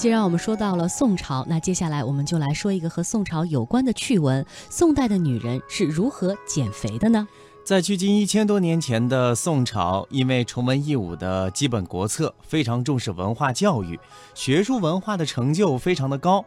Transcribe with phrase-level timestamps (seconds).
[0.00, 7.28] 既然我们说到了宋朝，那接下来我们就来说一个和宋朝有关的趣闻：宋代的女人是如何减肥的呢？
[7.66, 14.00] 在距今一千多年前的宋朝，因为崇文抑武的基本国策，非常重视文化教育，
[14.34, 16.42] 学术文化的成就非常的高，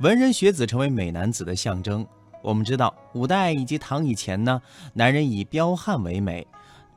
[0.00, 2.06] 文人学子成为美男子的象征。
[2.42, 4.60] 我们知道，五代以及唐以前呢，
[4.92, 6.46] 男人以彪悍为美，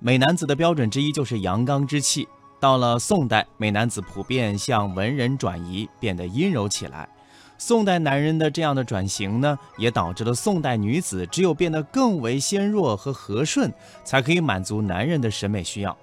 [0.00, 2.26] 美男子的标准之一就是阳刚之气。
[2.60, 7.08] 到了宋代，美男子普遍向文人转移，变得阴柔起来。
[7.56, 13.72] 宋代男人的这样的转型呢，也导致了宋代女子只有变得更为纤弱和和顺，
[14.04, 15.96] 才可以满足男人的审美需要。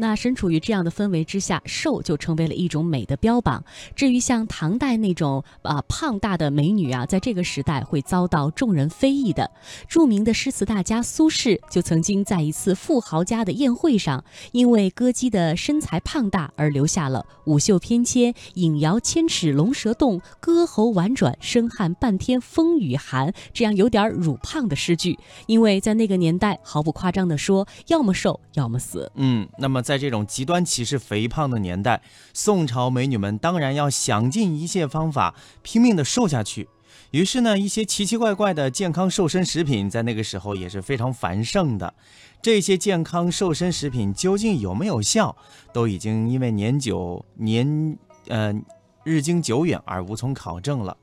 [0.00, 3.64] 那身处于这样的氛围之下，瘦就成为了一种美的标榜。
[3.96, 9.50] 至于像唐代那种啊胖大的美女啊，在这个时代会遭到众人非议的。
[9.88, 25.18] 著名的诗词大家苏轼就曾经在一次富豪家的宴会上，因为歌姬的身材胖大而留下了“舞袖翩跹，影摇千尺龙蛇动；歌喉婉转，生汗半天风雨寒”这样有点儿乳胖的诗句。
[25.46, 29.10] 因为在那个年代，毫不夸张地说，要么瘦，要么死。
[29.16, 29.82] 嗯，那么。
[29.88, 32.02] 在这种极端歧视肥胖的年代，
[32.34, 36.68] 宋朝美女们当然要想尽一切方法拼命的瘦下去。
[37.12, 41.94] 于是呢，一些奇奇怪怪的健康瘦身食品在那个时候也是非常繁盛的。
[42.42, 45.34] 这些健康瘦身食品究竟有没有效，
[45.72, 48.52] 都已经因为年久年呃
[49.08, 50.96] 日经久远而无从考证了。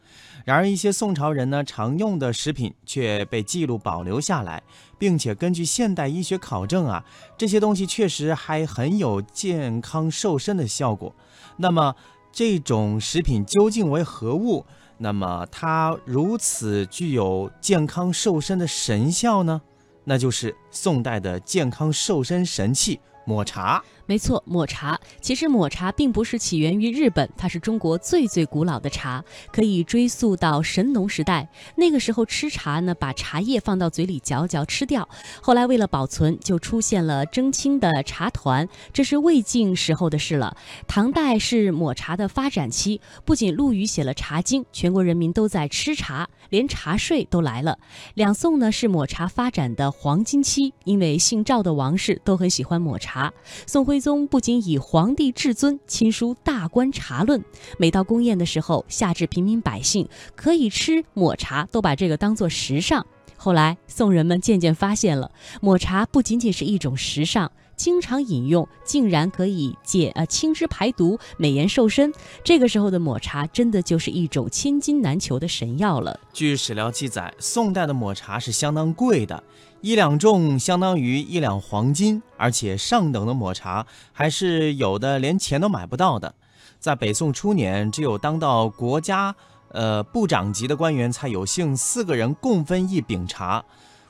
[0.46, 4.62] 然而，一些宋朝人呢常用的食品却被记录保留下来，
[5.00, 7.04] 并且根据现代医学考证啊，
[7.36, 11.14] 这些东西确实还很有健康瘦身的效果。
[11.58, 11.96] 那么，
[12.32, 14.64] 这种食品究竟为何物？
[15.00, 19.60] 那么，它如此具有健康瘦身的神效呢？
[20.04, 23.84] 那就是宋代的健康瘦身神器——抹茶。
[24.08, 31.50] 没错，抹茶其实抹茶并不是起源于日本，它是中国最最古老的茶，可以追溯到神农时代。
[31.76, 35.10] 那个时候吃茶呢，把茶叶放到嘴里嚼嚼吃掉。
[35.42, 40.56] 后来为了保存，就出现了蒸青的茶团，这是魏晋时候的事了。
[40.88, 47.80] 唐代是抹茶的发展期，不仅陆羽写了《茶经》，全国人民都在吃茶，连茶税都来了。
[48.14, 53.15] 两宋呢是抹茶发展的黄金期，因为姓赵的王室都很喜欢抹茶。
[53.16, 53.34] 茶
[53.66, 53.96] 宋徽。
[53.96, 57.40] 徽宗不仅以皇帝至尊亲书《大观茶论》，
[57.80, 63.06] 每到宫宴的时候，下至平民百姓可以吃抹茶，都把这个当做时尚。
[63.38, 65.32] 后来，宋人们渐渐发现了，
[65.62, 67.50] 抹茶不仅仅是一种时尚。
[67.76, 72.14] 经常饮用，竟然可以解呃清脂排毒、美颜瘦身。
[72.44, 76.20] 这个时候的抹茶，真的就是一种千金难求的神药了。
[76.34, 79.44] 据史料记载，宋代的抹茶是相当贵的，
[79.82, 86.34] 一两重相当于一两黄金，而且上等的抹茶还是有的连钱都买不到的。
[86.80, 89.36] 在北宋初年，只有当到国家
[89.70, 93.64] 呃部长级的官员才有幸四个人共分一饼茶。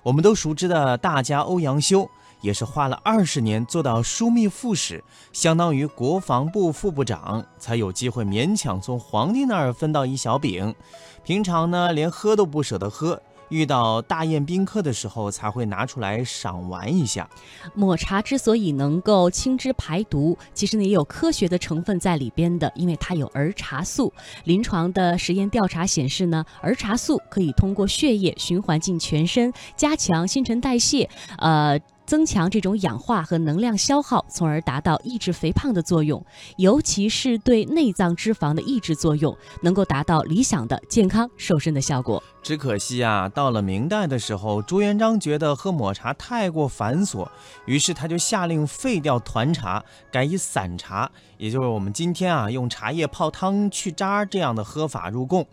[0.03, 2.07] 我们都熟知的大家欧阳修。
[2.45, 10.75] 也是花了二十年做到枢密副使，相当于国防部副部长，才有机会勉强从皇帝那儿分到一小饼。
[11.23, 13.19] 平常呢，连喝都不舍得喝，
[13.49, 17.27] 遇到大宴宾客的时候才会拿出来赏玩一下。
[17.73, 24.13] 抹茶之所以能够清脂排毒，其实呢也有科学的成分在里边的，因为它有儿茶素。
[24.43, 31.09] 临床的实验调查显示呢，儿茶素可以通过血液循环进全身，加强新陈代谢。
[31.39, 31.79] 呃。
[32.05, 36.23] 增强这种氧化和能量消耗，从而达到抑制肥胖的作用，
[36.57, 42.21] 尤其是对内脏脂肪的抑制作用，能够达到理想的健康瘦身的效果。
[42.43, 47.27] 只可惜啊，到了明代的时候，朱元璋觉得喝抹茶太过繁琐，
[47.65, 55.47] 于是他就下令废掉团茶，改以散茶，也就是我们今天啊用茶叶泡汤去渣这样的喝法入贡。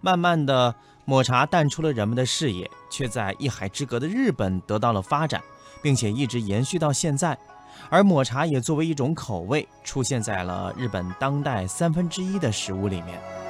[0.00, 0.72] 慢慢的，
[1.04, 5.42] 抹茶淡出了人们的视野，却在一海之隔的日本得到了发展。
[5.86, 7.38] 并且一直延续到现在，
[7.88, 13.45] 而抹茶也作为一种口味出现在了日本当代三分之一的食物里面。